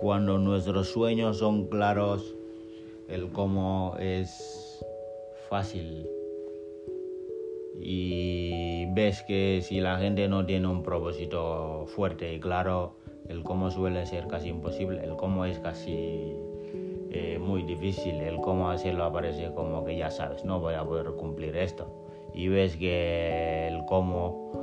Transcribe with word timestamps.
cuando 0.00 0.38
nuestros 0.38 0.88
sueños 0.88 1.38
son 1.38 1.66
claros, 1.66 2.34
el 3.08 3.28
cómo 3.28 3.96
es 3.98 4.82
fácil. 5.50 6.06
Y 7.78 8.86
ves 8.94 9.22
que 9.22 9.60
si 9.62 9.80
la 9.80 9.98
gente 9.98 10.26
no 10.26 10.46
tiene 10.46 10.68
un 10.68 10.82
propósito 10.82 11.84
fuerte 11.88 12.32
y 12.32 12.40
claro, 12.40 12.94
el 13.28 13.42
cómo 13.42 13.70
suele 13.70 14.06
ser 14.06 14.26
casi 14.26 14.48
imposible, 14.48 15.04
el 15.04 15.16
cómo 15.16 15.44
es 15.44 15.58
casi 15.58 16.34
eh, 17.10 17.38
muy 17.38 17.62
difícil, 17.62 18.14
el 18.16 18.36
cómo 18.36 18.70
hacerlo 18.70 19.04
aparece 19.04 19.52
como 19.54 19.84
que 19.84 19.96
ya 19.96 20.10
sabes, 20.10 20.44
no 20.44 20.60
voy 20.60 20.74
a 20.74 20.84
poder 20.84 21.12
cumplir 21.12 21.56
esto. 21.56 21.86
Y 22.34 22.48
ves 22.48 22.76
que 22.76 23.68
el 23.68 23.84
cómo 23.86 24.59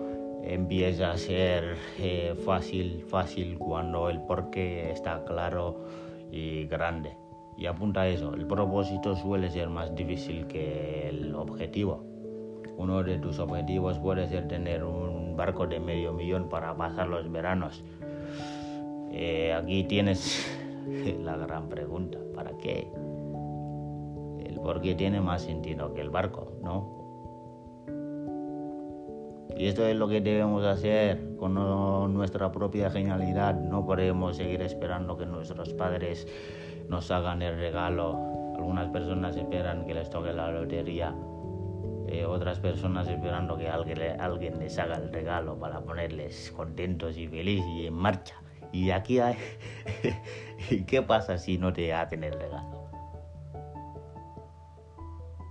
empieza 0.48 1.12
a 1.12 1.18
ser 1.18 1.76
eh, 2.00 2.34
fácil, 2.46 3.04
fácil 3.08 3.58
cuando 3.58 4.10
el 4.10 4.22
porqué 4.22 4.92
está 4.92 5.24
claro 5.26 5.84
y 6.32 6.66
grande. 6.68 7.18
Y 7.58 7.66
apunta 7.66 8.02
a 8.02 8.08
eso, 8.08 8.34
el 8.34 8.46
propósito 8.46 9.16
suele 9.16 9.50
ser 9.50 9.70
más 9.70 9.94
difícil 9.94 10.48
que 10.48 11.10
el 11.10 11.36
objetivo. 11.36 12.06
Uno 12.78 13.04
de 13.04 13.18
tus 13.18 13.40
objetivos 13.40 14.00
puede 14.00 14.28
ser 14.30 14.48
tener 14.48 14.84
un 14.84 15.36
barco 15.36 15.68
de 15.68 15.80
medio 15.80 16.14
millón 16.14 16.48
para 16.48 16.76
pasar 16.78 17.08
los 17.10 17.30
veranos. 17.30 17.84
Eh, 19.12 19.52
aquí 19.54 19.84
tienes 19.84 20.48
la 21.24 21.36
gran 21.36 21.68
pregunta, 21.68 22.20
¿para 22.34 22.52
qué? 22.60 22.88
El 24.46 24.60
porqué 24.62 24.96
tiene 24.96 25.20
más 25.20 25.42
sentido 25.42 25.94
que 25.94 26.02
el 26.02 26.10
barco, 26.10 26.54
¿no? 26.64 26.97
Y 29.58 29.66
esto 29.68 29.86
es 29.88 29.96
lo 29.96 30.08
que 30.08 30.22
debemos 30.22 30.64
hacer 30.64 31.36
con 31.38 31.56
nuestra 32.14 32.52
propia 32.52 32.92
genialidad. 32.92 33.56
No 33.56 33.84
podemos 33.86 34.38
seguir 34.38 34.62
esperando 34.62 35.18
que 35.18 35.26
nuestros 35.26 35.74
padres 35.74 36.28
nos 36.90 37.10
hagan 37.10 37.42
el 37.42 37.58
regalo. 37.58 38.54
Algunas 38.56 38.90
personas 38.90 39.36
esperan 39.36 39.86
que 39.86 39.96
les 39.96 40.10
toque 40.12 40.32
la 40.32 40.52
lotería. 40.52 41.16
Eh, 42.08 42.24
otras 42.26 42.60
personas 42.60 43.08
esperando 43.08 43.58
que 43.58 43.68
alguien, 43.68 44.22
alguien 44.22 44.60
les 44.60 44.78
haga 44.78 44.96
el 44.98 45.12
regalo 45.12 45.58
para 45.60 45.82
ponerles 45.82 46.54
contentos 46.56 47.18
y 47.18 47.28
felices 47.28 47.68
y 47.68 47.88
en 47.88 47.96
marcha. 47.96 48.36
Y 48.72 48.92
aquí 48.92 49.20
hay... 49.20 49.36
¿Qué 50.88 51.02
pasa 51.02 51.38
si 51.38 51.58
no 51.58 51.74
te 51.74 51.94
hacen 51.94 52.24
el 52.24 52.34
regalo? 52.34 52.87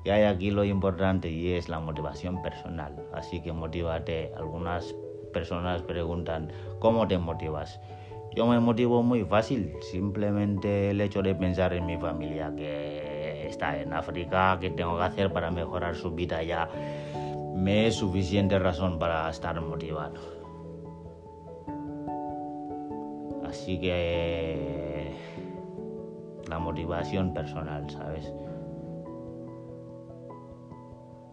Y 0.06 0.10
hay 0.10 0.22
aquí 0.22 0.52
lo 0.52 0.62
importante 0.62 1.28
y 1.28 1.54
es 1.54 1.68
la 1.68 1.80
motivación 1.80 2.40
personal. 2.40 2.94
Así 3.12 3.42
que 3.42 3.52
motívate. 3.52 4.30
Algunas 4.36 4.94
personas 5.32 5.82
preguntan, 5.82 6.52
¿cómo 6.78 7.08
te 7.08 7.18
motivas? 7.18 7.80
Yo 8.36 8.46
me 8.46 8.60
motivo 8.60 9.02
muy 9.02 9.24
fácil, 9.24 9.72
simplemente 9.80 10.90
el 10.90 11.00
hecho 11.00 11.22
de 11.22 11.34
pensar 11.34 11.72
en 11.72 11.86
mi 11.86 11.96
familia 11.96 12.54
que 12.54 13.48
está 13.48 13.80
en 13.80 13.92
África, 13.92 14.56
que 14.60 14.70
tengo 14.70 14.96
que 14.96 15.02
hacer 15.02 15.32
para 15.32 15.50
mejorar 15.50 15.96
su 15.96 16.12
vida 16.12 16.40
ya, 16.44 16.68
me 17.56 17.88
es 17.88 17.96
suficiente 17.96 18.60
razón 18.60 19.00
para 19.00 19.28
estar 19.28 19.60
motivado. 19.60 20.20
Así 23.44 23.80
que 23.80 25.12
la 26.48 26.60
motivación 26.60 27.34
personal, 27.34 27.90
¿sabes? 27.90 28.32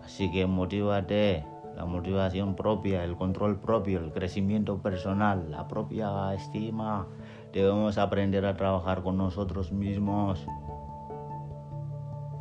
Así 0.03 0.29
que 0.31 0.45
motívate, 0.45 1.45
la 1.75 1.85
motivación 1.85 2.55
propia, 2.55 3.03
el 3.03 3.15
control 3.15 3.59
propio, 3.59 3.99
el 3.99 4.11
crecimiento 4.11 4.77
personal, 4.79 5.49
la 5.49 5.67
propia 5.67 6.33
estima. 6.33 7.07
Debemos 7.53 7.97
aprender 7.97 8.45
a 8.45 8.57
trabajar 8.57 9.01
con 9.01 9.17
nosotros 9.17 9.71
mismos. 9.71 10.45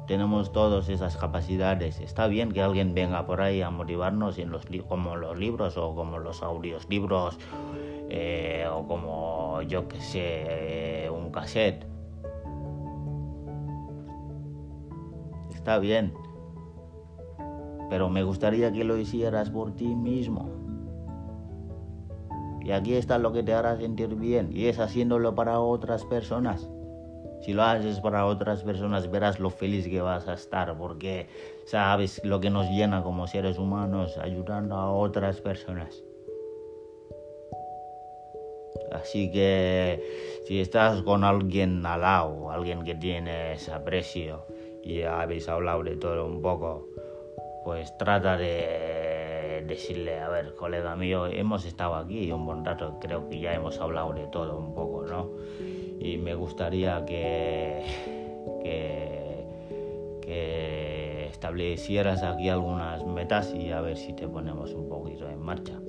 Tenemos 0.06 0.53
todas 0.53 0.88
esas 0.88 1.16
capacidades. 1.16 2.00
Está 2.00 2.26
bien 2.26 2.50
que 2.50 2.60
alguien 2.60 2.94
venga 2.94 3.25
por 3.26 3.41
ahí 3.41 3.62
a 3.62 3.70
motivarnos 3.70 4.38
en 4.38 4.50
los 4.50 4.66
como 4.88 5.16
los 5.16 5.38
libros 5.38 5.76
o 5.76 5.94
como 5.94 6.19
los 6.19 6.42
audios 6.42 6.88
libros 6.91 7.38
eh, 8.10 8.66
o 8.70 8.87
como 8.88 9.62
yo 9.62 9.87
que 9.87 10.00
sé 10.00 11.08
un 11.10 11.31
cassette. 11.31 11.87
Está 15.54 15.78
bien 15.78 16.12
pero 17.92 18.08
me 18.08 18.22
gustaría 18.22 18.72
que 18.72 18.84
lo 18.84 18.97
hicieras 18.97 19.50
por 19.50 19.76
ti 19.76 19.94
mismo. 19.94 20.48
Y 22.62 22.70
aquí 22.70 22.94
está 22.94 23.19
lo 23.19 23.34
que 23.34 23.42
te 23.42 23.53
hará 23.53 23.76
sentir 23.76 24.14
bien, 24.14 24.48
y 24.50 24.69
es 24.69 24.78
haciéndolo 24.78 25.34
para 25.34 25.60
otras 25.60 26.06
personas. 26.06 26.70
Si 27.42 27.52
lo 27.52 27.62
haces 27.62 28.00
para 28.00 28.25
otras 28.25 28.62
personas, 28.62 29.10
verás 29.10 29.38
lo 29.41 29.50
feliz 29.50 29.86
que 29.86 30.00
vas 30.00 30.26
a 30.26 30.32
estar, 30.32 30.75
porque 30.78 31.26
sabes 31.66 32.19
lo 32.25 32.41
que 32.41 32.48
nos 32.48 32.66
llena 32.70 33.02
como 33.02 33.26
seres 33.26 33.58
humanos, 33.58 34.16
ayudando 34.16 34.76
a 34.76 34.91
otras 34.91 35.42
personas. 35.42 36.02
Así 38.91 39.31
que 39.31 40.02
si 40.47 40.60
estás 40.60 41.02
con 41.02 41.25
alguien 41.25 41.84
al 41.84 42.00
lado, 42.00 42.50
alguien 42.50 42.84
que 42.84 42.94
tienes 42.94 43.69
aprecio, 43.69 44.47
y 44.82 45.02
habéis 45.02 45.47
hablado 45.47 45.82
de 45.84 45.97
todo 45.97 46.25
un 46.25 46.41
poco, 46.41 46.88
pues 47.65 47.97
trata 47.99 48.37
de 48.37 49.65
decirle, 49.67 50.21
a 50.21 50.28
ver, 50.28 50.55
colega 50.55 50.97
mío, 50.97 51.27
hemos 51.27 51.65
estado 51.65 51.95
aquí 51.95 52.31
un 52.33 52.45
buen 52.45 52.65
rato, 52.65 52.99
creo 53.00 53.28
que 53.28 53.41
ya 53.41 53.55
hemos 53.55 53.78
hablado 53.81 54.12
de 54.12 54.27
todo 54.27 54.59
un 54.59 54.75
poco, 54.75 55.05
¿no? 55.06 55.31
Y 56.00 56.19
me 56.19 56.34
gustaría 56.34 57.05
que, 57.05 57.84
que, 58.62 59.33
establecieras 61.31 62.23
aquí 62.23 62.49
algunas 62.49 63.05
metas 63.05 63.53
y 63.55 63.71
a 63.71 63.81
ver 63.81 63.97
si 63.97 64.12
te 64.12 64.29
ponemos 64.29 64.73
un 64.75 64.89
poquito 64.89 65.29
en 65.29 65.41
marcha. 65.41 65.81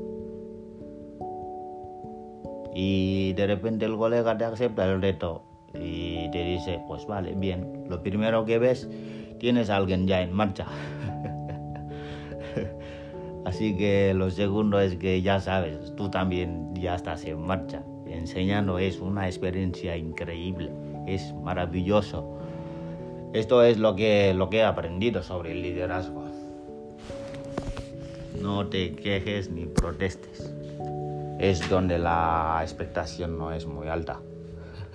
Y 2.74 3.34
de 3.34 3.48
repente 3.48 3.86
el 3.86 3.96
colega 3.96 4.36
te 4.36 4.46
acepta 4.46 4.86
el 4.86 5.00
reto 5.00 5.44
y 5.74 6.30
te 6.32 6.44
dice, 6.44 6.82
pues 6.88 7.06
vale, 7.06 7.34
bien, 7.36 7.86
lo 7.88 8.02
primero 8.02 8.46
que 8.46 8.58
ves, 8.58 8.90
tienes 9.40 9.70
a 9.70 9.76
alguien 9.76 10.08
ya 10.08 10.22
en 10.22 10.34
marcha. 10.34 10.66
Así 13.54 13.78
que 13.78 14.16
lo 14.16 14.32
segundo 14.32 14.80
es 14.80 14.96
que 14.96 15.22
ya 15.22 15.40
sabes, 15.40 15.96
tú 15.96 16.10
también 16.10 16.74
ya 16.74 16.96
estás 16.96 17.24
en 17.26 17.40
marcha. 17.40 17.84
Enseñando 18.08 18.80
es 18.80 19.00
una 19.00 19.28
experiencia 19.28 19.96
increíble, 19.96 20.72
es 21.06 21.36
maravilloso. 21.36 22.40
Esto 23.32 23.64
es 23.64 23.78
lo 23.78 23.96
que, 23.96 24.34
lo 24.34 24.50
que 24.50 24.58
he 24.58 24.64
aprendido 24.64 25.22
sobre 25.22 25.52
el 25.52 25.62
liderazgo. 25.62 26.24
No 28.42 28.66
te 28.70 28.96
quejes 28.96 29.52
ni 29.52 29.66
protestes. 29.68 30.52
Es 31.38 31.70
donde 31.70 32.00
la 32.00 32.58
expectación 32.64 33.38
no 33.38 33.54
es 33.54 33.68
muy 33.68 33.88
alta. 33.88 34.20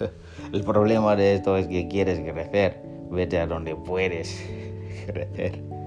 El 0.52 0.64
problema 0.64 1.14
de 1.14 1.34
esto 1.34 1.56
es 1.56 1.68
que 1.68 1.86
quieres 1.86 2.18
crecer. 2.18 2.82
Vete 3.08 3.38
a 3.38 3.46
donde 3.46 3.76
puedes 3.76 4.44
crecer. 5.06 5.77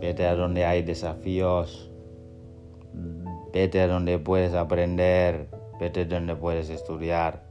Vete 0.00 0.26
a 0.26 0.34
donde 0.34 0.64
hay 0.64 0.82
desafíos. 0.82 1.90
Vete 3.52 3.80
a 3.80 3.86
donde 3.86 4.18
puedes 4.18 4.54
aprender. 4.54 5.48
Vete 5.78 6.02
a 6.02 6.04
donde 6.04 6.36
puedes 6.36 6.70
estudiar. 6.70 7.49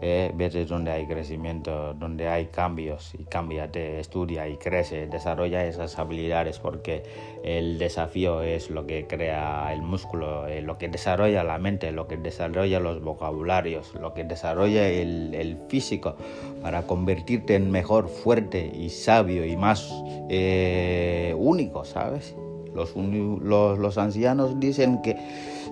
Eh, 0.00 0.30
vete 0.32 0.64
donde 0.64 0.92
hay 0.92 1.06
crecimiento, 1.06 1.92
donde 1.94 2.28
hay 2.28 2.46
cambios 2.46 3.14
y 3.18 3.24
cámbiate, 3.24 3.98
estudia 3.98 4.46
y 4.46 4.56
crece, 4.56 5.08
desarrolla 5.08 5.64
esas 5.64 5.98
habilidades 5.98 6.60
porque 6.60 7.02
el 7.42 7.78
desafío 7.78 8.42
es 8.42 8.70
lo 8.70 8.86
que 8.86 9.08
crea 9.08 9.72
el 9.72 9.82
músculo, 9.82 10.46
eh, 10.46 10.62
lo 10.62 10.78
que 10.78 10.88
desarrolla 10.88 11.42
la 11.42 11.58
mente, 11.58 11.90
lo 11.90 12.06
que 12.06 12.16
desarrolla 12.16 12.78
los 12.78 13.02
vocabularios, 13.02 13.92
lo 13.94 14.14
que 14.14 14.22
desarrolla 14.22 14.88
el, 14.88 15.58
físico 15.68 16.14
para 16.62 16.82
convertirte 16.82 17.56
en 17.56 17.70
mejor, 17.70 18.08
fuerte 18.08 18.70
y 18.72 18.90
sabio 18.90 19.44
y 19.44 19.56
más 19.56 19.90
eh, 20.30 21.34
único, 21.36 21.84
¿sabes? 21.84 22.36
Los, 22.74 22.94
los, 22.94 23.78
los 23.78 23.98
ancianos 23.98 24.60
dicen 24.60 25.02
que 25.02 25.16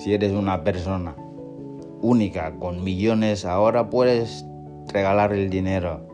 si 0.01 0.13
eres 0.13 0.33
una 0.33 0.65
persona 0.65 1.15
única, 2.07 2.55
con 2.61 2.85
millones, 2.85 3.45
ahora 3.45 3.91
puedes 3.91 4.47
regalar 4.93 5.33
el 5.33 5.51
dinero 5.51 6.07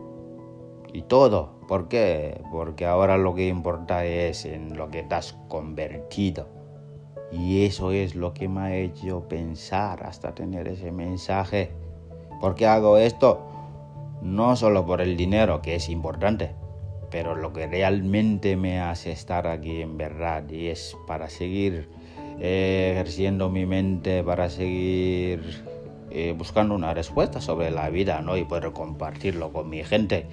y 0.91 1.03
todo. 1.03 1.53
¿Por 1.67 1.87
qué? 1.87 2.41
Porque 2.51 2.85
ahora 2.85 3.17
lo 3.17 3.35
que 3.35 3.47
importa 3.47 4.03
es 4.05 4.45
en 4.45 4.75
lo 4.75 4.89
que 4.89 5.03
te 5.03 5.15
has 5.15 5.33
convertido. 5.47 6.47
Y 7.31 7.65
eso 7.65 7.91
es 7.91 8.15
lo 8.15 8.33
que 8.33 8.47
me 8.47 8.61
ha 8.61 8.75
hecho 8.75 9.27
pensar 9.27 10.03
hasta 10.03 10.33
tener 10.33 10.67
ese 10.67 10.91
mensaje. 10.91 11.71
¿Por 12.41 12.55
qué 12.55 12.65
hago 12.65 12.97
esto? 12.97 13.41
No 14.21 14.55
solo 14.55 14.85
por 14.85 14.99
el 14.99 15.15
dinero, 15.15 15.61
que 15.61 15.75
es 15.75 15.89
importante, 15.89 16.51
pero 17.11 17.35
lo 17.35 17.53
que 17.53 17.67
realmente 17.67 18.55
me 18.55 18.79
hace 18.81 19.11
estar 19.11 19.47
aquí 19.47 19.81
en 19.81 19.97
verdad 19.97 20.49
y 20.49 20.67
es 20.67 20.97
para 21.07 21.29
seguir 21.29 21.89
eh, 22.39 22.91
ejerciendo 22.93 23.49
mi 23.49 23.65
mente, 23.65 24.23
para 24.23 24.49
seguir 24.49 25.72
eh, 26.13 26.35
buscando 26.37 26.75
una 26.75 26.93
respuesta 26.93 27.41
sobre 27.41 27.71
la 27.71 27.89
vida, 27.89 28.21
¿no? 28.21 28.37
Y 28.37 28.45
poder 28.45 28.71
compartirlo 28.71 29.51
con 29.51 29.67
mi 29.67 29.83
gente. 29.83 30.27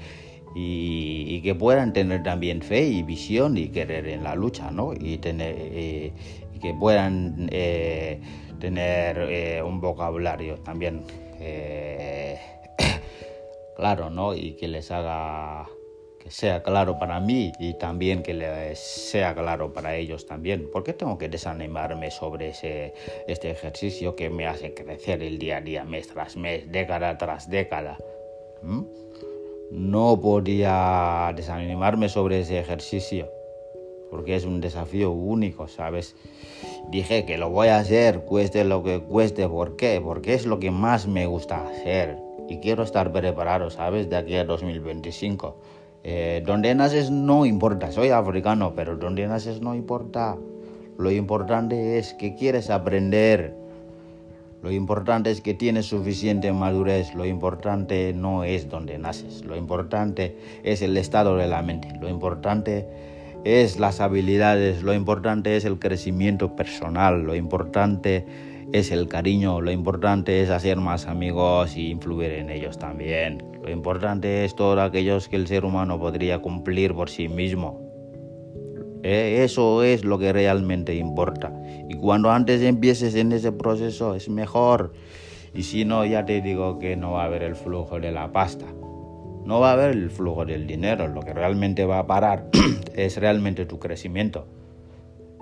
Y, 0.55 1.41
que 1.43 1.55
puedan 1.55 1.95
tener 1.95 2.23
también 2.23 2.61
fe 2.61 2.83
y 2.83 3.03
visión 3.03 3.57
y 3.57 3.69
querer 3.69 4.07
en 4.09 4.23
la 4.23 4.35
lucha, 4.35 4.71
¿no? 4.71 4.93
Y, 4.93 5.19
eh, 5.25 6.13
que 6.61 6.75
puedan 6.75 7.49
eh, 7.51 8.21
tener 8.59 9.65
un 9.65 9.81
vocabulario 9.81 10.59
también 10.59 11.03
claro, 13.77 14.11
¿no? 14.11 14.35
Y 14.35 14.57
que 14.57 14.69
les 14.69 14.91
haga 14.91 15.67
sea 16.31 16.63
claro 16.63 16.99
para 16.99 17.21
mí 17.21 17.53
y 17.59 17.75
también 17.75 18.23
que 18.23 18.35
les 18.35 18.79
sea 18.79 19.35
claro 19.35 19.73
para 19.73 19.97
ellos 19.97 20.27
también. 20.27 20.71
¿Por 20.71 20.85
qué 20.85 20.93
tengo 20.93 21.19
que 21.19 21.29
desanimarme 21.29 22.11
sobre 22.11 22.51
ese, 22.51 22.95
este 23.27 23.51
ejercicio 23.51 24.17
que 24.17 24.31
me 24.31 24.47
hace 24.47 24.73
crecer 24.73 25.23
el 25.23 25.39
día 25.39 25.59
a 25.59 25.61
día, 25.61 25.85
mes 25.85 26.09
tras 26.09 26.37
mes, 26.37 26.71
década 26.71 27.19
tras 27.19 27.51
década? 27.51 27.99
¿Mm? 28.63 28.83
No 29.73 30.21
podía 30.21 31.33
desanimarme 31.35 32.09
sobre 32.09 32.41
ese 32.41 32.59
ejercicio 32.59 33.31
porque 34.11 34.35
es 34.35 34.45
un 34.45 34.61
desafío 34.61 35.13
único, 35.13 35.69
¿sabes? 35.69 36.17
Dije 36.91 37.25
que 37.25 37.39
lo 37.39 37.49
voy 37.51 37.69
a 37.69 37.79
hacer, 37.79 38.23
cueste 38.23 38.65
lo 38.65 38.83
que 38.83 39.01
cueste. 39.01 39.49
¿Por 39.49 39.77
qué? 39.77 40.01
Porque 40.03 40.35
es 40.35 40.47
lo 40.47 40.59
que 40.59 40.73
más 40.73 41.07
me 41.07 41.27
gusta 41.27 41.67
hacer 41.69 42.19
y 42.49 42.59
quiero 42.59 42.83
estar 42.83 43.13
preparado, 43.13 43.71
¿sabes? 43.71 44.11
De 44.11 44.17
aquí 44.17 44.35
a 44.35 44.45
2025. 44.45 45.57
Eh, 46.03 46.43
donde 46.47 46.75
naces 46.75 47.11
no 47.11 47.45
importa, 47.45 47.93
soy 47.93 48.09
africano, 48.09 48.73
pero 48.75 48.97
donde 48.97 49.27
naces 49.27 49.61
no 49.61 49.75
importa. 49.75 50.37
Lo 50.99 51.11
importante 51.11 51.99
es 51.99 52.15
que 52.15 52.35
quieres 52.35 52.71
aprender. 52.71 53.55
Lo 54.63 54.71
importante 54.71 55.31
es 55.31 55.41
que 55.41 55.55
tienes 55.55 55.87
suficiente 55.87 56.53
madurez. 56.53 57.15
Lo 57.15 57.25
importante 57.25 58.13
no 58.13 58.45
es 58.45 58.69
donde 58.69 58.99
naces. 58.99 59.45
Lo 59.45 59.57
importante 59.57 60.37
es 60.63 60.83
el 60.83 60.97
estado 60.97 61.37
de 61.37 61.49
la 61.49 61.63
mente. 61.63 61.89
Lo 61.99 62.09
importante 62.11 62.87
es 63.45 63.79
las 63.79 64.01
habilidades. 64.01 64.83
Lo 64.83 64.93
importante 64.93 65.57
es 65.57 65.65
el 65.65 65.79
crecimiento 65.79 66.55
personal. 66.57 67.23
Lo 67.23 67.35
importante 67.35 68.27
es 68.73 68.93
el 68.93 69.09
cariño, 69.09 69.61
lo 69.61 69.73
importante 69.73 70.43
es 70.43 70.51
hacer 70.51 70.77
más 70.77 71.07
amigos 71.07 71.77
y 71.77 71.91
influir 71.91 72.31
en 72.33 72.51
ellos 72.51 72.79
también. 72.79 73.43
Lo 73.63 73.71
importante 73.71 74.45
es 74.45 74.55
todo 74.55 74.81
aquello 74.81 75.19
que 75.29 75.37
el 75.37 75.49
ser 75.49 75.65
humano 75.65 75.99
podría 75.99 76.41
cumplir 76.41 76.95
por 76.95 77.11
sí 77.11 77.29
mismo. 77.29 77.81
Eh, 79.03 79.43
eso 79.45 79.83
es 79.83 80.05
lo 80.05 80.19
que 80.19 80.33
realmente 80.33 80.95
importa. 80.95 81.53
Y 81.89 81.95
cuando 81.95 82.31
antes 82.31 82.63
empieces 82.63 83.15
en 83.17 83.33
ese 83.33 83.51
proceso 83.51 84.15
es 84.15 84.29
mejor. 84.29 84.93
Y 85.53 85.65
si 85.65 85.85
no, 85.85 86.05
ya 86.05 86.25
te 86.25 86.41
digo 86.41 86.79
que 86.79 86.97
no 86.97 87.13
va 87.13 87.23
a 87.23 87.27
haber 87.27 87.43
el 87.43 87.57
flujo 87.57 87.99
de 87.99 88.13
la 88.13 88.31
pasta. 88.31 88.67
No 89.45 89.59
va 89.59 89.71
a 89.71 89.73
haber 89.73 89.91
el 89.91 90.11
flujo 90.11 90.45
del 90.45 90.67
dinero. 90.67 91.09
Lo 91.09 91.23
que 91.23 91.35
realmente 91.35 91.87
va 91.87 92.01
a 92.01 92.07
parar 92.07 92.49
es 92.95 93.17
realmente 93.17 93.67
tu 93.67 93.81
crecimiento 93.81 94.47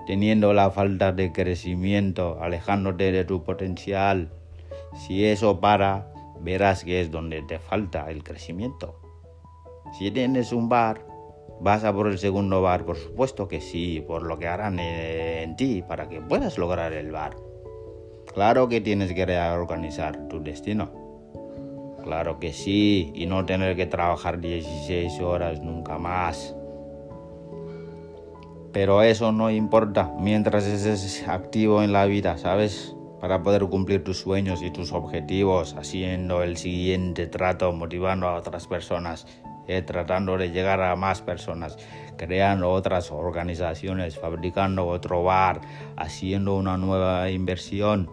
teniendo 0.09 0.53
la 0.53 0.71
falta 0.71 1.11
de 1.11 1.31
crecimiento, 1.31 2.39
alejándote 2.41 3.11
de 3.11 3.25
tu 3.25 3.43
potencial. 3.43 4.31
Si 4.95 5.23
eso 5.23 5.59
para, 5.59 6.11
verás 6.41 6.83
que 6.83 6.99
es 6.99 7.11
donde 7.11 7.43
te 7.43 7.59
falta 7.59 8.09
el 8.09 8.23
crecimiento. 8.23 8.99
Si 9.95 10.09
tienes 10.09 10.51
un 10.51 10.67
bar, 10.67 11.05
¿vas 11.61 11.83
a 11.83 11.93
por 11.93 12.07
el 12.07 12.17
segundo 12.17 12.59
bar? 12.63 12.85
Por 12.85 12.97
supuesto 12.97 13.47
que 13.47 13.61
sí, 13.61 14.03
por 14.07 14.23
lo 14.23 14.39
que 14.39 14.47
harán 14.47 14.79
en 14.79 15.55
ti 15.55 15.83
para 15.87 16.09
que 16.09 16.21
puedas 16.21 16.57
lograr 16.57 16.91
el 16.93 17.11
bar. 17.11 17.35
Claro 18.33 18.67
que 18.67 18.81
tienes 18.81 19.13
que 19.13 19.27
reorganizar 19.27 20.27
tu 20.27 20.41
destino. 20.41 20.89
Claro 22.03 22.39
que 22.39 22.51
sí, 22.51 23.11
y 23.13 23.27
no 23.27 23.45
tener 23.45 23.75
que 23.75 23.85
trabajar 23.85 24.39
16 24.39 25.19
horas 25.19 25.61
nunca 25.61 25.99
más. 25.99 26.55
Pero 28.71 29.01
eso 29.01 29.31
no 29.31 29.49
importa 29.49 30.13
mientras 30.19 30.65
estés 30.65 31.27
activo 31.27 31.81
en 31.81 31.91
la 31.91 32.05
vida, 32.05 32.37
¿sabes? 32.37 32.95
Para 33.19 33.41
poder 33.41 33.65
cumplir 33.65 34.03
tus 34.03 34.19
sueños 34.19 34.61
y 34.61 34.69
tus 34.69 34.91
objetivos, 34.93 35.75
haciendo 35.75 36.43
el 36.43 36.55
siguiente 36.55 37.25
trato, 37.27 37.71
motivando 37.71 38.27
a 38.27 38.35
otras 38.35 38.67
personas, 38.67 39.25
eh, 39.67 39.81
tratando 39.81 40.37
de 40.37 40.51
llegar 40.51 40.81
a 40.81 40.95
más 40.95 41.21
personas, 41.21 41.77
creando 42.15 42.69
otras 42.69 43.11
organizaciones, 43.11 44.19
fabricando 44.19 44.87
otro 44.87 45.23
bar, 45.23 45.61
haciendo 45.97 46.55
una 46.55 46.77
nueva 46.77 47.29
inversión. 47.31 48.11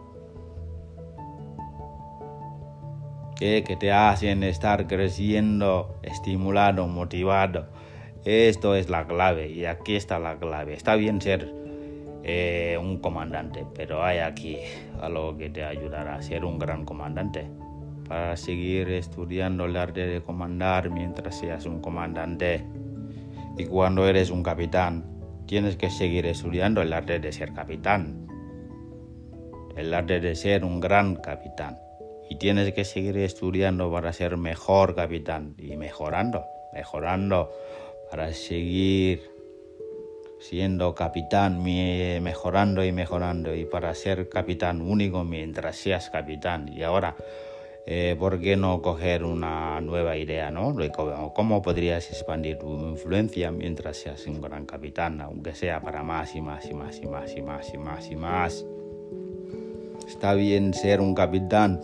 Eh, 3.38 3.62
que 3.67 3.76
te 3.76 3.93
hacen 3.93 4.43
estar 4.43 4.87
creciendo, 4.87 6.00
estimulado, 6.02 6.88
motivado 6.88 7.67
esto 8.26 8.75
es 8.75 8.90
la 8.90 9.06
clave 9.06 9.49
y 9.49 9.67
aquí 9.67 9.94
está 9.94 10.19
la 10.19 10.37
clave. 10.38 10.75
Está 10.75 10.96
bien 10.96 11.20
ser 11.20 11.49
eh, 12.25 12.76
un 12.81 12.99
comandante, 12.99 13.64
pero 13.73 14.02
hay 14.02 14.19
aquí 14.19 14.58
algo 15.00 15.37
que 15.37 15.49
te 15.49 15.62
ayudará 15.62 16.17
a 16.17 16.23
ser 16.23 16.44
un 16.44 16.58
gran 16.58 16.84
comandante. 16.84 17.46
Para 18.08 18.37
seguir 18.37 18.88
estudiando 18.90 19.67
el 19.67 19.76
arte 19.76 20.06
de 20.06 20.20
comandar 20.20 20.90
mientras 20.90 21.38
seas 21.38 21.67
un 21.67 21.81
comandante. 21.81 22.64
Y 23.56 23.67
cuando 23.67 24.08
eres 24.08 24.31
un 24.31 24.43
capitán, 24.43 25.05
tienes 25.46 25.76
que 25.76 25.88
seguir 25.88 26.26
estudiando 26.26 26.82
el 26.82 26.93
arte 26.93 27.20
de 27.20 27.31
ser 27.31 27.52
capitán. 27.52 28.26
El 29.76 29.94
arte 29.94 30.19
de 30.19 30.34
ser 30.34 30.64
un 30.64 30.81
gran 30.81 31.14
capitán. 31.14 31.78
Y 32.28 32.38
tienes 32.38 32.73
que 32.73 32.84
seguir 32.84 33.17
estudiando 33.19 33.90
para 33.93 34.12
ser 34.12 34.37
mejor 34.37 34.96
capitán 34.96 35.55
y 35.58 35.76
mejorando, 35.76 36.44
mejorando 36.73 37.52
para 38.11 38.32
seguir 38.32 39.37
siendo 40.38 40.94
capitán, 40.94 41.62
mejorando 42.23 42.85
y 42.85 42.93
mejorando 42.93 43.55
y 43.55 43.64
para 43.64 43.94
ser 43.94 44.29
capitán 44.29 44.81
único 44.81 45.25
mientras 45.25 45.76
seas 45.76 46.11
capitán. 46.11 46.69
Y 46.69 46.82
ahora, 46.82 47.17
eh, 47.87 48.17
¿por 48.19 48.41
qué 48.41 48.56
no 48.56 48.81
coger 48.82 49.25
una 49.25 49.81
nueva 49.81 50.17
idea? 50.17 50.50
¿no? 50.50 50.76
¿Cómo 51.35 51.62
podrías 51.62 52.11
expandir 52.11 52.58
tu 52.58 52.69
influencia 52.88 53.50
mientras 53.50 53.97
seas 53.97 54.26
un 54.26 54.41
gran 54.41 54.67
capitán, 54.67 55.20
aunque 55.20 55.55
sea 55.55 55.81
para 55.81 56.02
más 56.02 56.35
y 56.35 56.41
más 56.41 56.67
y 56.70 56.75
más 56.75 57.00
y 57.02 57.06
más 57.06 57.37
y 57.37 57.43
más 57.43 57.75
y 57.75 57.79
más 57.79 58.11
y 58.11 58.17
más? 58.17 58.67
Está 60.07 60.35
bien 60.35 60.73
ser 60.73 61.00
un 61.00 61.14
capitán, 61.14 61.81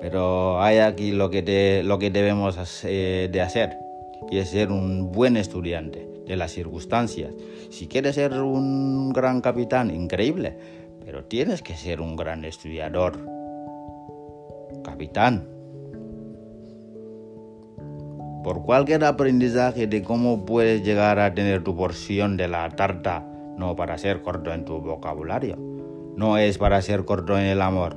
pero 0.00 0.62
hay 0.62 0.78
aquí 0.78 1.10
lo 1.10 1.28
que, 1.28 1.82
lo 1.84 1.98
que 1.98 2.10
debemos 2.10 2.56
de 2.82 3.40
hacer 3.42 3.85
y 4.30 4.38
es 4.38 4.50
ser 4.50 4.70
un 4.70 5.12
buen 5.12 5.36
estudiante 5.36 6.08
de 6.26 6.36
las 6.36 6.52
circunstancias. 6.52 7.32
Si 7.70 7.86
quieres 7.86 8.16
ser 8.16 8.32
un 8.40 9.12
gran 9.12 9.40
capitán, 9.40 9.90
increíble, 9.90 10.56
pero 11.04 11.24
tienes 11.24 11.62
que 11.62 11.74
ser 11.74 12.00
un 12.00 12.16
gran 12.16 12.44
estudiador. 12.44 13.18
Capitán. 14.82 15.48
Por 18.42 18.62
cualquier 18.62 19.04
aprendizaje 19.04 19.86
de 19.86 20.02
cómo 20.02 20.44
puedes 20.44 20.84
llegar 20.84 21.18
a 21.18 21.34
tener 21.34 21.64
tu 21.64 21.76
porción 21.76 22.36
de 22.36 22.48
la 22.48 22.68
tarta, 22.70 23.26
no 23.56 23.74
para 23.74 23.98
ser 23.98 24.22
corto 24.22 24.52
en 24.52 24.64
tu 24.64 24.78
vocabulario, 24.78 25.56
no 26.16 26.38
es 26.38 26.58
para 26.58 26.80
ser 26.82 27.04
corto 27.04 27.36
en 27.36 27.46
el 27.46 27.60
amor, 27.60 27.96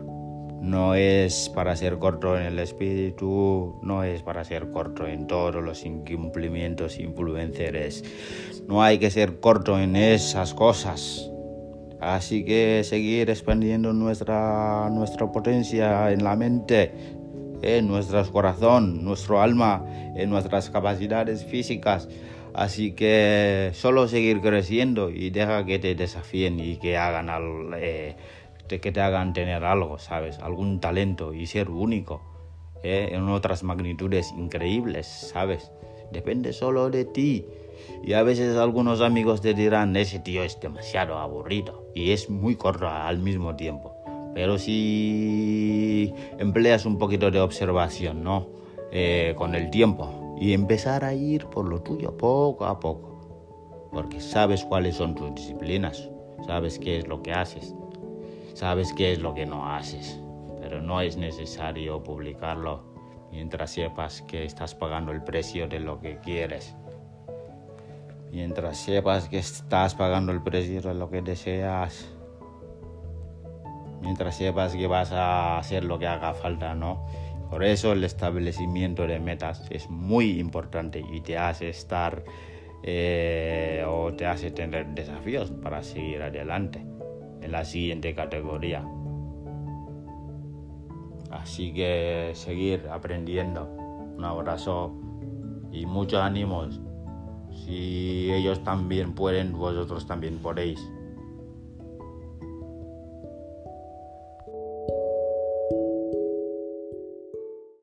no 0.61 0.93
es 0.95 1.49
para 1.49 1.75
ser 1.75 1.97
corto 1.99 2.37
en 2.37 2.43
el 2.43 2.59
espíritu, 2.59 3.79
no 3.81 4.03
es 4.03 4.21
para 4.21 4.43
ser 4.43 4.71
corto 4.71 5.07
en 5.07 5.27
todos 5.27 5.63
los 5.63 5.85
incumplimientos 5.85 6.99
influencers. 6.99 8.03
No 8.67 8.83
hay 8.83 8.99
que 8.99 9.09
ser 9.09 9.39
corto 9.39 9.79
en 9.79 9.95
esas 9.95 10.53
cosas. 10.53 11.29
Así 12.01 12.45
que 12.45 12.81
seguir 12.83 13.29
expandiendo 13.29 13.93
nuestra, 13.93 14.89
nuestra 14.89 15.31
potencia 15.31 16.11
en 16.11 16.23
la 16.23 16.35
mente, 16.35 16.93
en 17.61 17.87
nuestro 17.87 18.23
corazón, 18.31 19.03
nuestro 19.03 19.41
alma, 19.41 19.85
en 20.15 20.29
nuestras 20.29 20.69
capacidades 20.69 21.43
físicas. 21.45 22.07
Así 22.53 22.93
que 22.93 23.71
solo 23.73 24.07
seguir 24.07 24.41
creciendo 24.41 25.09
y 25.09 25.29
deja 25.29 25.65
que 25.65 25.79
te 25.79 25.95
desafíen 25.95 26.59
y 26.59 26.77
que 26.77 26.97
hagan 26.97 27.29
al, 27.29 27.73
eh, 27.75 28.15
que 28.77 28.91
te 28.91 29.01
hagan 29.01 29.33
tener 29.33 29.65
algo, 29.65 29.97
¿sabes? 29.97 30.37
Algún 30.39 30.79
talento 30.79 31.33
y 31.33 31.47
ser 31.47 31.71
único 31.71 32.21
¿eh? 32.83 33.09
en 33.11 33.27
otras 33.29 33.63
magnitudes 33.63 34.31
increíbles, 34.37 35.07
¿sabes? 35.07 35.71
Depende 36.11 36.53
solo 36.53 36.89
de 36.89 37.05
ti. 37.05 37.45
Y 38.03 38.13
a 38.13 38.23
veces 38.23 38.55
algunos 38.57 39.01
amigos 39.01 39.41
te 39.41 39.53
dirán, 39.53 39.95
ese 39.95 40.19
tío 40.19 40.43
es 40.43 40.59
demasiado 40.59 41.17
aburrido 41.17 41.85
y 41.95 42.11
es 42.11 42.29
muy 42.29 42.55
corto 42.55 42.87
al 42.87 43.19
mismo 43.19 43.55
tiempo. 43.55 43.95
Pero 44.35 44.59
si 44.59 46.13
empleas 46.37 46.85
un 46.85 46.97
poquito 46.97 47.31
de 47.31 47.39
observación, 47.39 48.23
¿no? 48.23 48.47
Eh, 48.91 49.33
con 49.35 49.55
el 49.55 49.69
tiempo 49.69 50.35
y 50.39 50.53
empezar 50.53 51.03
a 51.03 51.13
ir 51.13 51.45
por 51.47 51.67
lo 51.67 51.81
tuyo 51.81 52.15
poco 52.15 52.65
a 52.65 52.79
poco. 52.79 53.89
Porque 53.91 54.21
sabes 54.21 54.63
cuáles 54.65 54.95
son 54.95 55.15
tus 55.15 55.33
disciplinas, 55.33 56.09
sabes 56.45 56.77
qué 56.77 56.99
es 56.99 57.07
lo 57.07 57.23
que 57.23 57.33
haces 57.33 57.75
sabes 58.53 58.93
qué 58.93 59.11
es 59.11 59.19
lo 59.19 59.33
que 59.33 59.45
no 59.45 59.71
haces. 59.71 60.19
pero 60.61 60.81
no 60.81 60.99
es 61.01 61.15
necesario 61.15 62.03
publicarlo 62.03 62.83
mientras 63.31 63.71
sepas 63.71 64.21
que 64.23 64.43
estás 64.43 64.75
pagando 64.75 65.11
el 65.11 65.23
precio 65.23 65.67
de 65.67 65.79
lo 65.79 65.99
que 65.99 66.17
quieres. 66.17 66.75
Mientras 68.31 68.77
sepas 68.77 69.29
que 69.29 69.39
estás 69.39 69.95
pagando 69.95 70.31
el 70.31 70.43
precio 70.43 70.81
de 70.81 70.93
lo 70.93 71.09
que 71.09 71.21
deseas. 71.21 72.13
Mientras 74.01 74.37
sepas 74.37 74.75
que 74.75 74.85
vas 74.85 75.11
a 75.11 75.57
hacer 75.57 75.83
lo 75.83 75.97
que 75.97 76.07
haga 76.07 76.33
falta, 76.33 76.75
¿no? 76.75 77.05
Por 77.49 77.63
eso 77.63 77.93
el 77.93 78.03
establecimiento 78.03 79.07
de 79.07 79.19
metas 79.19 79.65
es 79.71 79.89
muy 79.89 80.39
importante 80.39 81.03
y 81.11 81.21
te 81.21 81.37
hace 81.37 81.69
estar 81.69 82.23
eh, 82.83 83.83
o 83.87 84.13
te 84.13 84.27
hace 84.27 84.51
tener 84.51 84.87
desafíos 84.89 85.51
para 85.51 85.81
seguir 85.81 86.21
adelante 86.21 86.98
en 87.41 87.51
la 87.51 87.65
siguiente 87.65 88.13
categoría. 88.13 88.85
Así 91.31 91.73
que 91.73 92.31
seguir 92.33 92.87
aprendiendo. 92.91 93.65
Un 94.17 94.25
abrazo 94.25 94.93
y 95.71 95.85
muchos 95.85 96.21
ánimos. 96.21 96.81
Si 97.51 98.31
ellos 98.31 98.63
también 98.63 99.13
pueden, 99.13 99.53
vosotros 99.53 100.07
también 100.07 100.39
podéis. 100.39 100.79